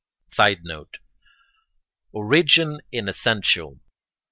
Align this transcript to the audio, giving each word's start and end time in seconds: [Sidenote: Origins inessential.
[Sidenote: 0.29 0.97
Origins 2.11 2.79
inessential. 2.91 3.77